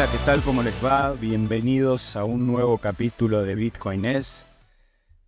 [0.00, 0.40] Hola, ¿qué tal?
[0.40, 1.12] ¿Cómo les va?
[1.12, 4.46] Bienvenidos a un nuevo capítulo de Bitcoin es.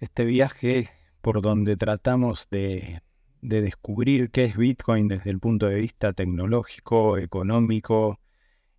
[0.00, 0.88] Este viaje
[1.20, 3.02] por donde tratamos de,
[3.42, 8.18] descubrir qué es Bitcoin desde el punto de vista tecnológico, económico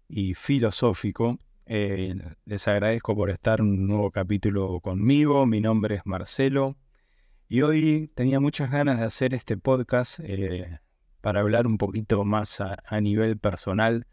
[0.08, 1.38] y filosófico.
[1.68, 2.16] Eh,
[2.46, 5.46] les agradezco por estar en un nuevo capítulo conmigo.
[5.46, 6.76] Mi nombre es Marcelo
[7.48, 10.80] y hoy tenía muchas ganas de hacer este podcast eh,
[11.22, 14.08] para hablar un poquito más a nivel personal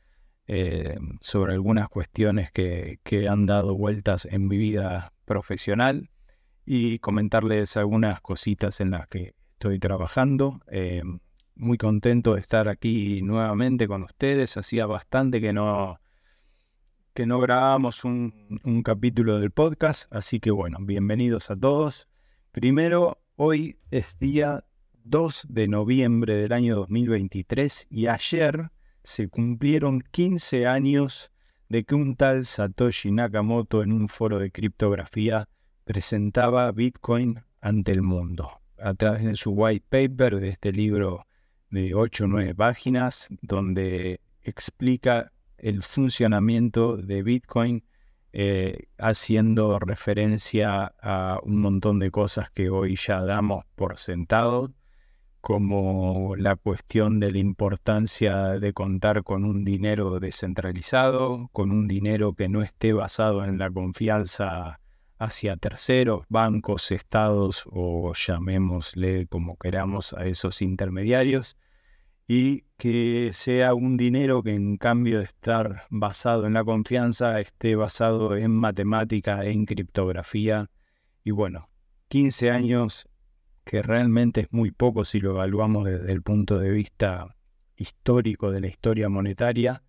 [0.53, 6.11] eh, sobre algunas cuestiones que, han dado vueltas en mi vida profesional
[6.67, 10.61] y comentarles algunas cositas en las que estoy trabajando.
[10.67, 11.05] Eh,
[11.55, 14.57] muy contento de estar aquí nuevamente con ustedes.
[14.57, 16.01] Hacía bastante que no,
[17.15, 22.09] que no grabamos un, un capítulo del podcast, así que bueno, bienvenidos a todos.
[22.51, 24.65] Primero, hoy es día
[25.05, 31.31] 2 de noviembre del año 2023 y ayer se cumplieron 15 años
[31.69, 35.49] de que un tal Satoshi Nakamoto en un foro de criptografía
[35.85, 38.61] presentaba Bitcoin ante el mundo.
[38.79, 41.27] A través de su white paper, de este libro
[41.71, 47.85] de 8 o 9 páginas, donde explica el funcionamiento de Bitcoin,
[48.33, 54.73] eh, haciendo referencia a un montón de cosas que hoy ya damos por sentado,
[55.41, 62.35] como la cuestión de la importancia de contar con un dinero descentralizado, con un dinero
[62.35, 64.81] que no esté basado en la confianza
[65.19, 71.57] hacia terceros, bancos, estados o llamémosle como queramos a esos intermediarios,
[72.27, 77.75] y que sea un dinero que en cambio de estar basado en la confianza, esté
[77.75, 80.71] basado en matemática, en criptografía.
[81.25, 81.69] Y bueno,
[82.09, 83.10] 15 años
[83.71, 87.37] que realmente es muy poco si lo evaluamos desde el punto de vista
[87.77, 89.85] histórico de la historia monetaria,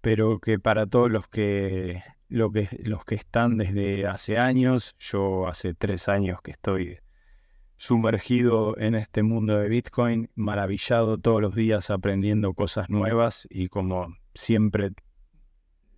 [0.00, 5.72] pero que para todos los que, que, los que están desde hace años, yo hace
[5.72, 6.98] tres años que estoy
[7.76, 14.16] sumergido en este mundo de Bitcoin, maravillado todos los días aprendiendo cosas nuevas y como
[14.34, 14.90] siempre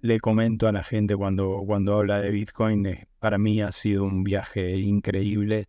[0.03, 2.87] le comento a la gente cuando, cuando habla de Bitcoin,
[3.19, 5.69] para mí ha sido un viaje increíble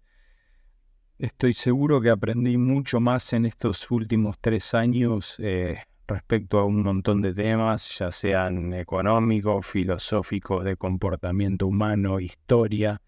[1.17, 5.77] Estoy seguro que aprendí mucho más en estos últimos tres años eh,
[6.07, 13.01] respecto a un montón de temas, ya sean económicos, filosóficos, de comportamiento humano, historia,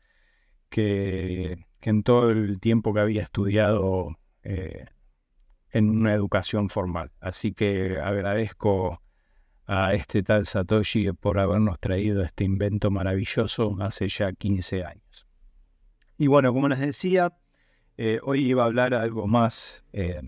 [0.70, 4.86] que, en todo el tiempo que había estudiado eh,
[5.72, 7.12] en una educación formal.
[7.20, 9.02] Así que agradezco
[9.66, 15.28] a este tal Satoshi por habernos traído este invento maravilloso hace ya 15 años.
[16.18, 17.34] Y bueno, como les decía,
[17.98, 20.22] eh, hoy iba a hablar algo más eh,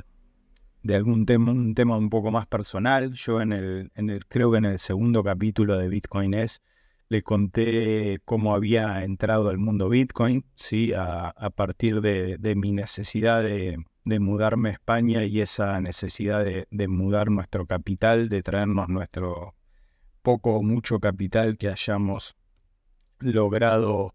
[0.84, 3.14] de algún tema, un tema un poco más personal.
[3.14, 6.62] Yo en el, en el, creo que en el segundo capítulo de Bitcoin es
[7.10, 10.94] le conté cómo había entrado al mundo Bitcoin, ¿sí?
[10.96, 13.78] a, partir de, mi necesidad de,
[14.20, 19.56] mudarme a España y esa necesidad de, de, mudar nuestro capital, de traernos nuestro
[20.22, 22.36] poco o mucho capital que hayamos
[23.20, 24.14] logrado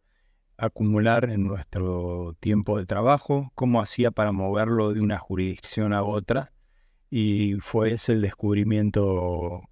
[0.57, 6.53] acumular en nuestro tiempo de trabajo, cómo hacía para moverlo de una jurisdicción a otra.
[7.11, 9.63] Y fue ese el descubrimiento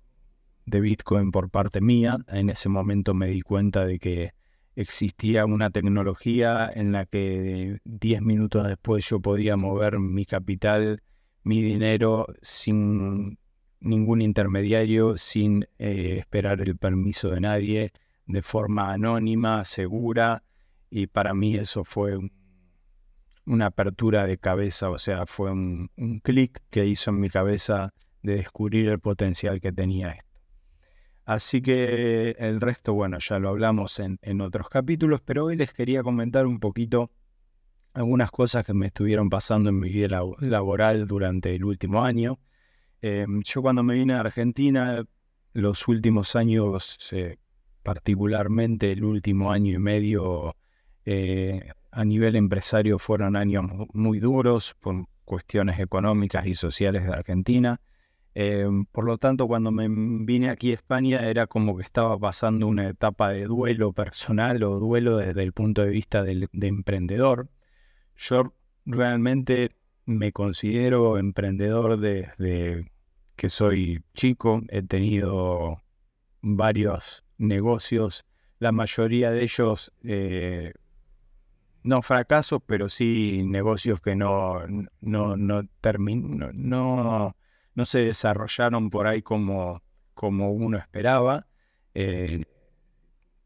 [0.67, 2.19] de Bitcoin por parte mía.
[2.29, 4.33] En ese momento me di cuenta de que
[4.77, 11.03] existía una tecnología en la que 10 minutos después yo podía mover mi capital,
[11.43, 13.39] mi dinero sin
[13.81, 17.93] ningún intermediario, sin eh, esperar el permiso de nadie,
[18.27, 20.45] de forma anónima, segura,
[20.95, 22.19] y para mí eso fue
[23.47, 25.89] una apertura de cabeza, o sea, fue un,
[26.23, 30.41] clic que hizo en mi cabeza de descubrir el potencial que tenía esto.
[31.25, 36.03] Así que el resto, bueno, ya lo hablamos en, otros capítulos, pero hoy les quería
[36.03, 37.11] comentar un poquito
[37.95, 42.39] algunas cosas que me estuvieron pasando en mi vida laboral durante el último año.
[43.01, 45.03] Eh, yo cuando me vine a Argentina,
[45.55, 47.39] los últimos años, eh,
[47.83, 50.55] particularmente el último año y medio,
[51.05, 57.81] eh, a nivel empresario fueron años muy duros por cuestiones económicas y sociales de Argentina.
[58.35, 62.67] Eh, por lo tanto, cuando me vine aquí a España era como que estaba pasando
[62.67, 67.51] una etapa de duelo personal o duelo desde el punto de vista de emprendedor.
[68.17, 68.55] Yo
[68.87, 69.77] realmente
[70.07, 72.91] me considero emprendedor desde
[73.37, 74.63] que soy chico.
[74.69, 75.83] He tenido
[76.41, 78.25] varios negocios,
[78.59, 80.73] la mayoría de ellos eh,
[81.83, 84.67] no fracasos, pero sí negocios que no,
[85.01, 85.69] no, no,
[86.53, 87.37] no,
[87.75, 89.83] no, se desarrollaron por ahí como,
[90.15, 91.47] como uno esperaba.
[91.95, 92.45] eh,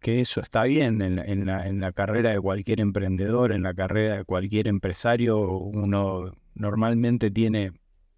[0.07, 4.69] que eso está bien en, la, carrera de cualquier emprendedor, en la carrera de cualquier
[4.69, 7.73] empresario, uno normalmente tiene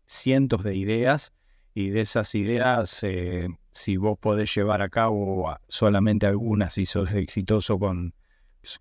[0.05, 1.33] cientos de ideas
[1.73, 7.11] y de esas ideas, eh, si vos podés llevar a cabo solamente algunas y sos
[7.13, 8.13] exitoso con,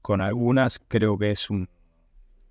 [0.01, 1.69] con algunas, creo que es un,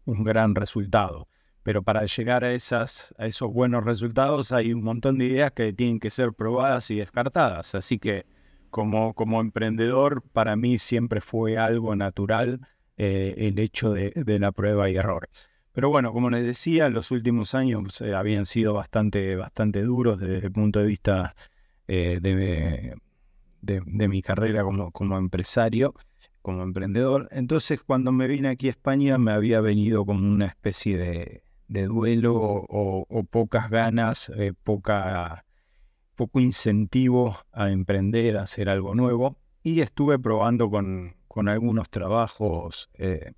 [0.05, 1.28] un gran resultado.
[1.62, 5.73] Pero para llegar a, esas, a esos buenos resultados hay un montón de ideas que
[5.73, 7.75] tienen que ser probadas y descartadas.
[7.75, 8.25] Así que
[8.70, 12.61] como, como emprendedor, para mí siempre fue algo natural
[12.99, 15.28] eh, el hecho de, la prueba y error.
[15.73, 20.46] Pero bueno, como les decía, los últimos años eh, habían sido bastante, bastante duros desde
[20.46, 21.34] el punto de vista
[21.88, 22.94] eh, de,
[23.61, 25.94] de, mi carrera como, como empresario,
[26.47, 27.29] como emprendedor.
[27.33, 31.43] Entonces, cuando me vine aquí a España, me había venido como una especie de,
[31.89, 34.31] duelo o, pocas ganas,
[34.63, 35.45] poca
[36.15, 39.37] poco incentivo a emprender, a hacer algo nuevo.
[39.65, 41.17] Y estuve probando con,
[41.49, 43.33] algunos trabajos eh,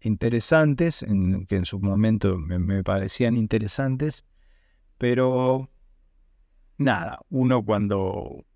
[0.00, 4.24] interesantes, en, que en su momento me, parecían interesantes,
[4.96, 5.68] pero
[6.78, 8.46] nada, uno cuando,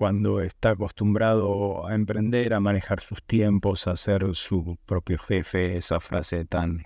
[0.00, 6.00] cuando está acostumbrado a emprender, a manejar sus tiempos, a ser su propio jefe, esa
[6.00, 6.84] frase tan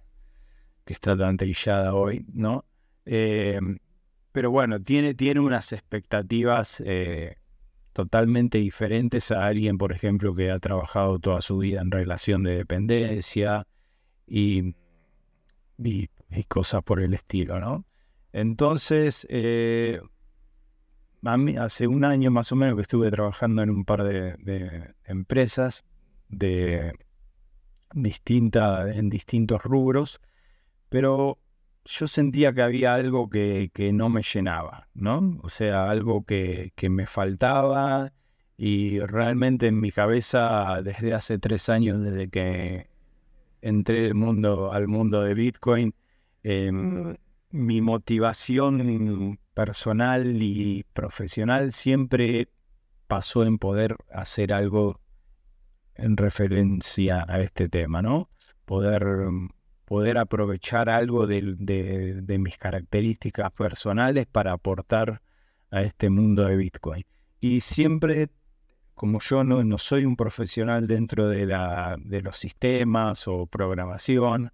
[0.84, 2.64] que está tan trillada hoy, ¿no?
[3.06, 3.60] Eh,
[4.32, 7.36] pero bueno, tiene, tiene unas expectativas eh,
[7.92, 12.56] totalmente diferentes a alguien, por ejemplo, que ha trabajado toda su vida en relación de
[12.56, 13.64] dependencia
[14.26, 14.74] y,
[15.78, 16.08] y,
[16.48, 17.86] cosas por el estilo, ¿no?
[18.32, 20.00] Entonces, eh,
[21.58, 25.84] hace un año más o menos que estuve trabajando en un par de, empresas
[26.28, 26.92] de
[27.92, 30.20] distinta, en distintos rubros,
[30.88, 31.38] pero
[31.84, 35.38] yo sentía que había algo que, no me llenaba, ¿no?
[35.42, 38.12] O sea, algo que, me faltaba
[38.56, 42.88] y realmente en mi cabeza desde hace tres años, desde que
[43.62, 45.94] entré al mundo, al mundo de Bitcoin,
[46.42, 47.16] em,
[47.50, 52.48] mi motivación personal y profesional siempre
[53.06, 55.00] pasó en poder hacer algo
[55.94, 58.28] en referencia a este tema, ¿no?
[58.64, 59.04] Poder
[59.84, 65.20] poder aprovechar algo de, mis características personales para aportar
[65.70, 67.04] a este mundo de Bitcoin.
[67.40, 68.30] Y siempre,
[68.94, 74.52] como yo no, no soy un profesional dentro de, la, de los sistemas o programación,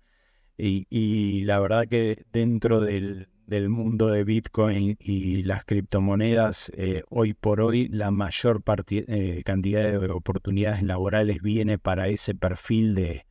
[0.62, 3.30] y, la verdad que dentro del,
[3.68, 10.10] mundo de Bitcoin y las criptomonedas, eh, hoy por hoy la mayor eh, cantidad de
[10.10, 13.24] oportunidades laborales viene para ese perfil de,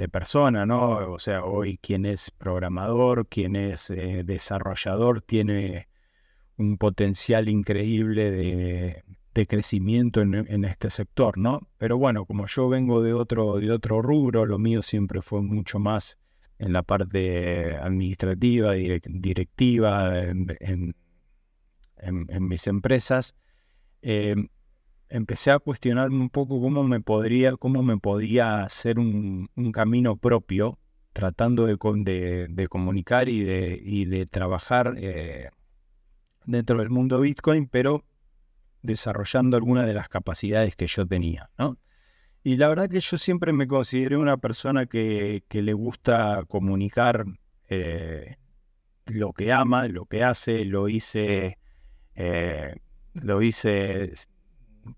[0.00, 1.12] de persona, ¿no?
[1.12, 5.88] O sea, hoy quien es programador, quien es eh, desarrollador, tiene
[6.56, 9.04] un potencial increíble de,
[9.46, 11.66] crecimiento en, este sector, ¿no?
[11.78, 15.78] Pero bueno, como yo vengo de otro, de otro rubro, lo mío siempre fue mucho
[15.78, 16.18] más
[16.60, 20.94] en la parte administrativa, directiva, en,
[22.40, 23.34] mis empresas.
[24.02, 24.36] Eh,
[25.08, 30.78] empecé a cuestionarme un poco cómo me podría, cómo me podía hacer un, camino propio,
[31.14, 31.78] tratando de,
[32.68, 35.48] comunicar y de, y de trabajar eh,
[36.44, 38.04] dentro del mundo Bitcoin, pero
[38.82, 41.78] desarrollando algunas de las capacidades que yo tenía, ¿no?
[42.42, 47.24] Y la verdad que yo siempre me consideré una persona que, le gusta comunicar
[47.68, 48.36] eh,
[49.06, 51.58] lo que ama, lo que hace, lo hice,
[52.14, 52.76] eh,
[53.12, 54.14] lo hice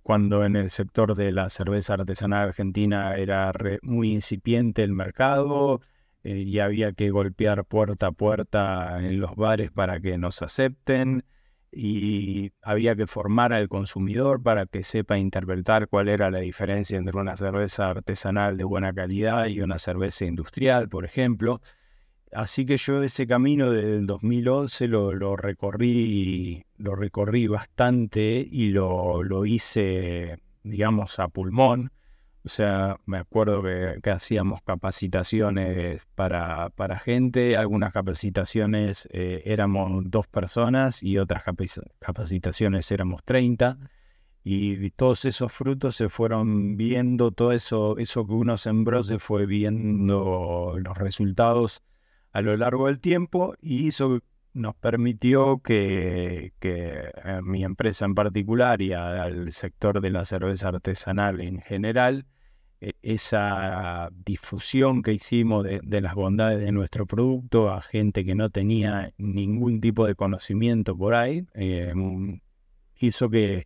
[0.03, 5.81] cuando en el sector de la cerveza artesanal argentina era muy incipiente el mercado
[6.23, 11.25] eh, y había que golpear puerta a puerta en los bares para que nos acepten
[11.73, 17.19] y había que formar al consumidor para que sepa interpretar cuál era la diferencia entre
[17.19, 21.63] una cerveza artesanal de buena calidad y una cerveza industrial, por ejemplo.
[22.31, 30.39] Así que yo ese camino del 2011 lo, recorrí, lo recorrí bastante y lo, hice,
[30.63, 31.91] digamos, a pulmón.
[32.45, 40.27] O sea, me acuerdo que, hacíamos capacitaciones para, para, gente, algunas capacitaciones eh, éramos dos
[40.27, 41.45] personas y otras
[42.01, 43.79] capacitaciones éramos 30.
[44.45, 49.47] Y todos esos frutos se fueron viendo, todo eso, eso que uno sembró se fue
[49.47, 51.85] viendo los resultados
[52.33, 54.21] a lo largo del tiempo y eso
[54.55, 56.53] nos permitió que,
[57.43, 62.27] mi empresa en particular y al sector de la cerveza artesanal en general,
[62.81, 68.51] e, esa difusión que hicimos de, las bondades de nuestro producto a gente que no
[68.51, 71.93] tenía ningún tipo de conocimiento por ahí, eh,
[72.99, 73.65] hizo que,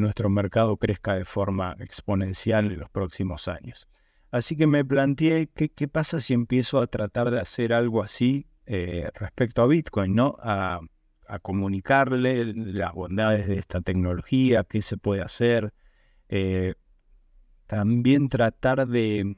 [0.00, 3.88] nuestro mercado crezca de forma exponencial en los próximos años.
[4.30, 9.08] Así que me planteé qué, pasa si empiezo a tratar de hacer algo así eh,
[9.14, 10.36] respecto a Bitcoin, ¿no?
[10.40, 10.80] A,
[11.42, 15.74] comunicarle las bondades de esta tecnología, qué se puede hacer.
[16.30, 16.74] Eh,
[17.66, 19.36] también tratar de,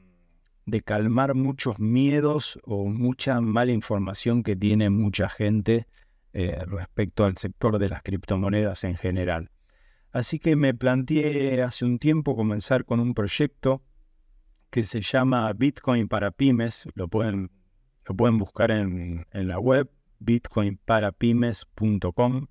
[0.85, 5.85] calmar muchos miedos o mucha mala información que tiene mucha gente
[6.31, 9.49] eh, respecto al sector de las criptomonedas en general.
[10.11, 13.81] Así que me planteé hace un tiempo comenzar con un proyecto
[14.69, 16.87] que se llama Bitcoin para pymes.
[16.95, 17.51] Lo pueden,
[18.07, 19.89] lo pueden buscar en, en la web
[20.19, 22.47] bitcoinparapymes.com.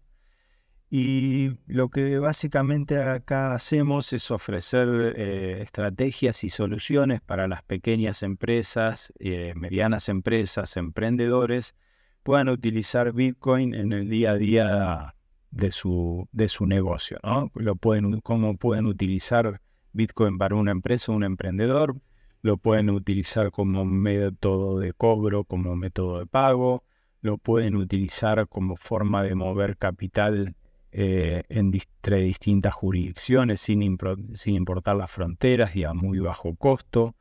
[0.92, 8.24] Y lo que básicamente acá hacemos es ofrecer eh, estrategias y soluciones para las pequeñas
[8.24, 11.76] empresas, eh, medianas empresas, emprendedores,
[12.24, 15.14] puedan utilizar Bitcoin en el día a día
[15.52, 17.20] de su, de su negocio.
[17.22, 17.52] ¿no?
[17.54, 19.60] Lo pueden, cómo pueden utilizar
[19.92, 22.00] Bitcoin para una empresa, un emprendedor,
[22.42, 26.84] lo pueden utilizar como método de cobro, como método de pago,
[27.20, 30.56] lo pueden utilizar como forma de mover capital
[30.92, 37.14] eh, entre distintas jurisdicciones sin, importar las fronteras y a muy bajo costo.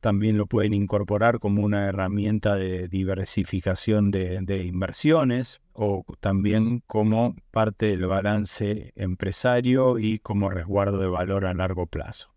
[0.00, 7.86] También lo pueden incorporar como una herramienta de diversificación de, inversiones o también como parte
[7.86, 12.31] del balance empresario y como resguardo de valor a largo plazo.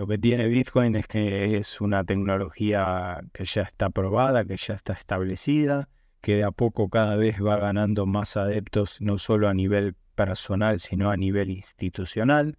[0.00, 4.72] Lo que tiene Bitcoin es que es una tecnología que ya está probada, que ya
[4.72, 5.90] está establecida,
[6.22, 10.80] que de a poco cada vez va ganando más adeptos, no solo a nivel personal,
[10.80, 12.56] sino a nivel institucional.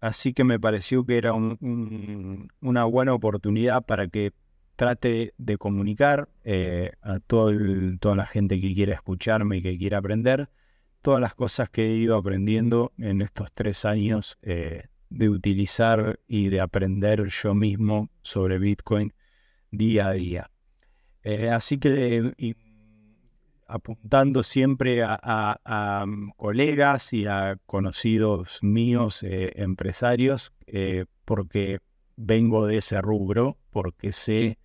[0.00, 4.30] Así que me pareció que era una buena oportunidad para que
[4.76, 10.48] trate de comunicar eh, a toda la gente que quiera escucharme y que quiera aprender
[11.02, 16.48] todas las cosas que he ido aprendiendo en estos tres años eh, de utilizar y
[16.48, 19.12] de aprender yo mismo sobre Bitcoin
[19.70, 20.50] día a día.
[21.22, 22.56] Eh, así que
[23.68, 31.80] apuntando siempre a, mm, colegas y a conocidos míos, eh, empresarios, eh, porque
[32.16, 34.58] vengo de ese rubro, porque sé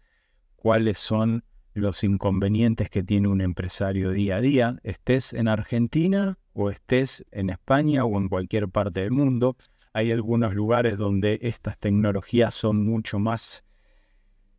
[0.55, 6.69] cuáles son los inconvenientes que tiene un empresario día a día, estés en Argentina o
[6.69, 9.57] estés en España o en cualquier parte del mundo.
[9.93, 13.63] Hay algunos lugares donde estas tecnologías son mucho más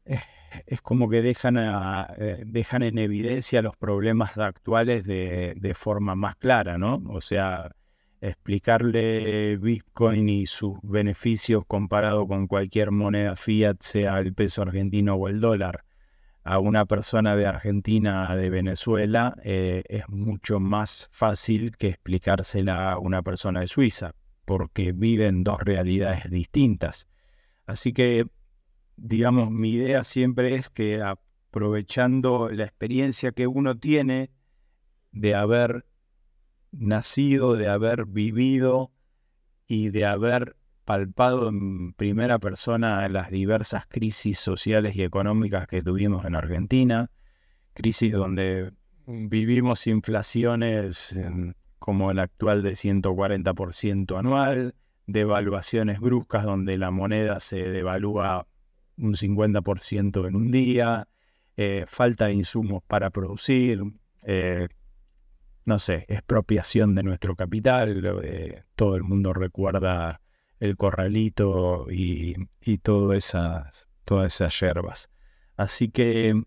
[0.05, 0.21] eh,
[0.67, 6.79] es como que dejan, eh, dejan en evidencia los problemas actuales de, forma más clara,
[6.79, 7.03] ¿no?
[7.09, 7.73] O sea,
[8.21, 15.29] explicarle Bitcoin y sus beneficios comparado con cualquier moneda fiat, sea el peso argentino o
[15.29, 15.85] el dólar,
[16.45, 22.99] a una persona de Argentina, de Venezuela, eh, es mucho más fácil que explicársela a
[22.99, 24.13] una persona de Suiza,
[24.45, 27.09] porque viven dos realidades distintas.
[27.67, 28.27] Así que
[28.97, 34.31] digamos, mi idea siempre es que aprovechando la experiencia que uno tiene
[35.13, 35.87] de haber
[36.73, 38.93] nacido, de haber vivido
[39.67, 46.27] y de haber palpado en primera persona las diversas crisis sociales y económicas que tuvimos
[46.27, 47.11] en Argentina,
[47.73, 48.73] crisis donde
[49.07, 51.19] vivimos inflaciones
[51.85, 54.75] como el actual de 140% anual,
[55.07, 58.49] devaluaciones bruscas donde la moneda se devalúa
[58.97, 61.09] un 50% en un día,
[61.59, 63.83] eh, falta de insumos para producir,
[64.23, 64.69] eh,
[65.67, 70.23] no sé, expropiación de nuestro capital, eh, todo el mundo recuerda
[70.61, 72.35] el corralito y,
[72.79, 75.11] todas esas, todas esas yerbas.
[75.55, 76.45] Así que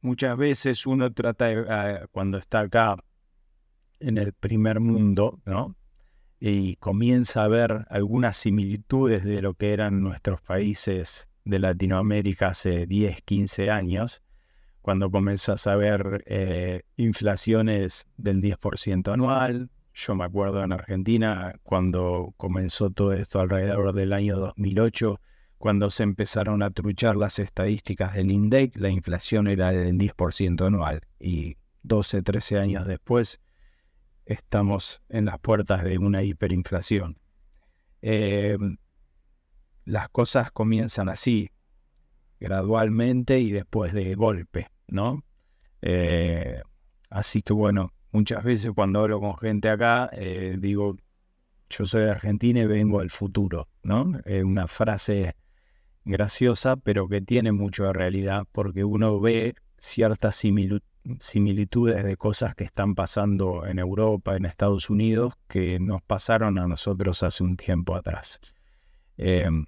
[0.00, 2.96] muchas veces uno trata, cuando está acá
[4.00, 5.78] en el primer mundo, ¿no?
[6.40, 12.86] y comienza a ver algunas similitudes de lo que eran nuestros países de Latinoamérica hace
[12.86, 14.22] 10, 15 años,
[14.82, 19.70] cuando comenzas a ver eh, inflaciones del 10% anual.
[19.92, 25.20] Yo me acuerdo en Argentina cuando comenzó todo esto alrededor del año 2008,
[25.58, 31.00] cuando se empezaron a truchar las estadísticas del INDEC, la inflación era del 10% anual
[31.18, 33.40] y 12, 13 años después
[34.28, 37.18] estamos en las puertas de una hiperinflación.
[38.02, 38.76] Em,
[39.84, 41.50] las cosas comienzan así,
[42.38, 45.24] gradualmente y después de golpe, ¿no?
[45.80, 46.60] Eh,
[47.08, 50.96] así que bueno, muchas veces cuando hablo con gente acá, eh, digo,
[51.70, 54.20] yo soy de Argentina y vengo del futuro, ¿no?
[54.26, 55.36] Es una frase
[56.04, 62.64] graciosa, pero que tiene mucho de realidad, porque uno ve ciertas similitudes de cosas que
[62.64, 67.94] están pasando en Europa, en Estados Unidos, que nos pasaron a nosotros hace un tiempo
[67.94, 68.40] atrás.
[69.16, 69.66] Em,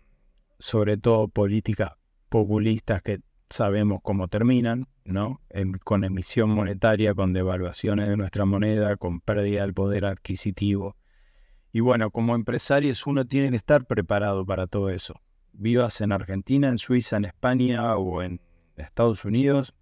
[0.58, 1.92] sobre todo políticas
[2.28, 5.40] populistas que sabemos cómo terminan, ¿no?
[5.84, 10.96] con emisión monetaria, con devaluaciones de nuestra moneda, con pérdida del poder adquisitivo.
[11.72, 15.14] Y bueno, como empresarios uno tiene que estar preparado para todo eso.
[15.52, 18.40] Vivas en Argentina, en Suiza, en España o en
[18.76, 19.74] Estados Unidos,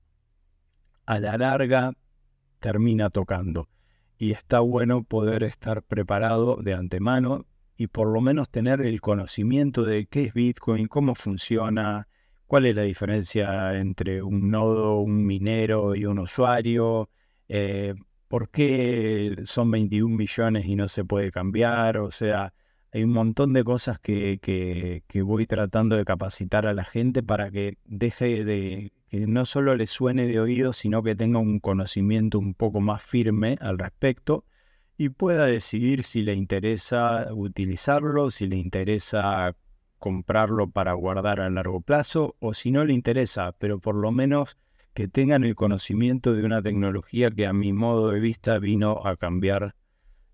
[1.08, 1.94] a la larga
[2.60, 3.70] termina tocando.
[4.18, 7.46] Y está bueno poder estar preparado de antemano
[7.78, 12.08] y por lo menos tener el conocimiento de qué es Bitcoin, cómo funciona,
[12.46, 17.08] cuál es la diferencia entre un nodo, un minero y un usuario,
[17.48, 17.94] eh,
[18.26, 22.52] por qué son 21 millones y no se puede cambiar, o sea,
[22.92, 27.50] hay un montón de cosas que, que, voy tratando de capacitar a la gente para
[27.50, 32.38] que deje de, que no solo le suene de oído, sino que tenga un conocimiento
[32.38, 34.44] un poco más firme al respecto
[34.96, 39.56] y pueda decidir si le interesa utilizarlo, si le interesa
[39.98, 44.56] comprarlo para guardar a largo plazo o si no le interesa, pero por lo menos
[44.94, 49.16] que tengan el conocimiento de una tecnología que a mi modo de vista vino a
[49.16, 49.74] cambiar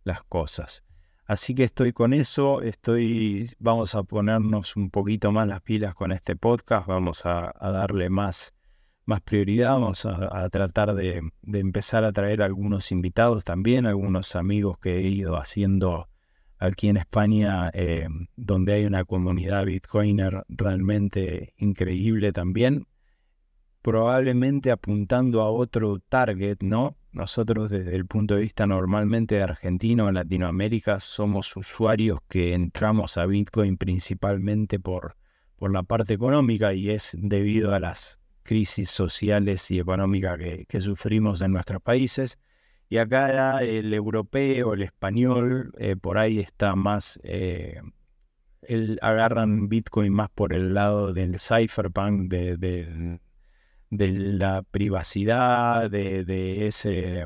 [0.04, 0.84] las cosas.
[1.26, 6.12] Así que estoy con eso, estoy, vamos a ponernos un poquito más las pilas con
[6.12, 8.54] este podcast, vamos a, darle más,
[9.06, 14.78] más prioridad, vamos a, tratar de, de, empezar a traer algunos invitados también, algunos amigos
[14.78, 16.08] que he ido haciendo
[16.58, 22.86] aquí en España, eh, donde hay una comunidad bitcoiner realmente increíble también,
[23.82, 26.96] probablemente apuntando a otro target, ¿no?
[27.12, 33.26] Nosotros desde el punto de vista normalmente argentino en Latinoamérica somos usuarios que entramos a
[33.26, 35.16] Bitcoin principalmente por,
[35.56, 41.40] por la parte económica y es debido a las crisis sociales y económicas que, sufrimos
[41.40, 42.38] en nuestros países.
[42.88, 47.80] Y acá el europeo, el español, eh, por ahí está más, eh,
[49.00, 57.24] agarran Bitcoin más por el lado del cypherpunk, de, de, la privacidad, de, ese,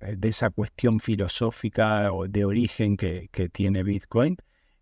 [0.00, 4.36] de esa cuestión filosófica o de origen que tiene Bitcoin.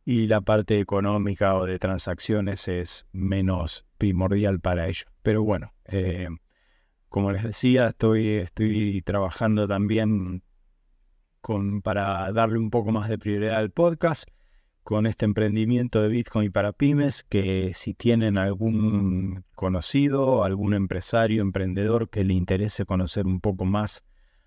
[0.05, 5.07] Y la parte económica o de transacciones es menos primordial para ellos.
[5.23, 6.29] Pero bueno, eh,
[7.09, 10.43] como les decía, estoy, estoy trabajando también
[11.41, 14.29] con, para darle un poco más de prioridad al podcast
[14.83, 22.11] con este emprendimiento de Bitcoin para pymes, que si tienen algún conocido, algún empresario, emprendedor
[22.11, 24.05] que le interese conocer un poco más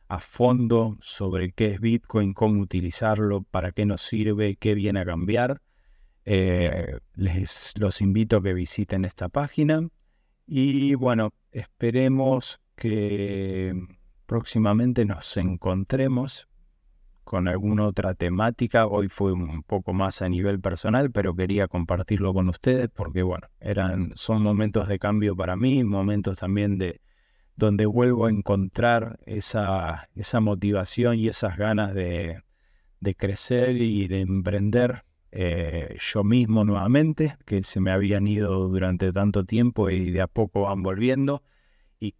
[0.07, 5.05] a fondo sobre qué es Bitcoin, cómo utilizarlo, para qué nos sirve, qué viene a
[5.05, 5.61] cambiar,
[6.25, 9.87] eh, les los invito a que visiten esta página.
[10.47, 13.73] Y bueno, esperemos que
[14.25, 16.47] próximamente nos encontremos
[17.23, 18.85] con alguna otra temática.
[18.87, 23.47] Hoy fue un poco más a nivel personal, pero quería compartirlo con ustedes porque, bueno,
[23.59, 27.01] eran, son momentos de cambio para mí, momentos también de
[27.55, 32.41] donde vuelvo a encontrar esa, esa motivación y esas ganas de,
[32.99, 35.03] de crecer y de emprender
[35.37, 40.27] eh, yo mismo nuevamente, que se me habían ido durante tanto tiempo y de a
[40.27, 41.43] poco van volviendo.
[41.99, 42.15] Y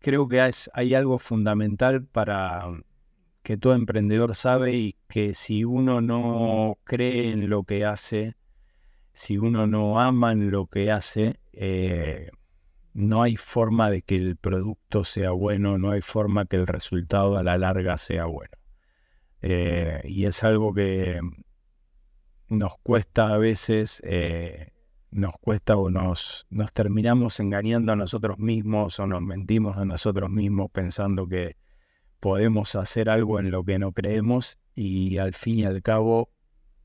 [0.00, 0.40] creo que
[0.74, 2.66] hay algo fundamental para
[3.42, 8.36] que todo emprendedor sabe y que si uno no cree en lo que hace,
[9.14, 12.28] si uno no ama en lo que hace, eh,
[12.94, 17.36] no hay forma de que el producto sea bueno, no hay forma que el resultado
[17.36, 18.52] a la larga sea bueno.
[19.40, 21.20] Eh, y es algo que
[22.48, 24.72] nos cuesta a veces, eh,
[25.10, 30.30] nos cuesta o nos, nos terminamos engañando a nosotros mismos o nos mentimos a nosotros
[30.30, 31.56] mismos pensando que
[32.20, 36.30] podemos hacer algo en lo que no creemos y al fin y al cabo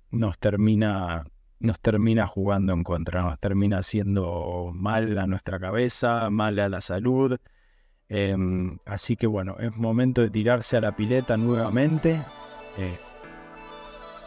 [0.10, 1.26] nos termina,
[1.60, 6.82] nos termina jugando en contra, nos termina haciendo mal a nuestra cabeza, mal a la
[6.82, 7.38] salud.
[8.10, 12.22] Em, así que bueno, es momento de tirarse a la pileta nuevamente.
[12.78, 12.98] Eh,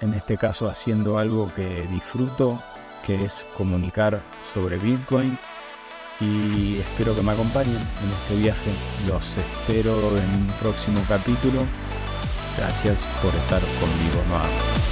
[0.00, 2.60] en este caso haciendo algo que disfruto,
[3.06, 5.38] que es comunicar sobre Bitcoin.
[6.20, 8.70] Y espero que me acompañen en este viaje.
[9.06, 11.64] Los espero en un próximo capítulo.
[12.58, 14.89] Gracias por estar conmigo nuevamente.